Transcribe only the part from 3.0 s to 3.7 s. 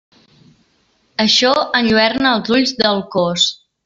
cos.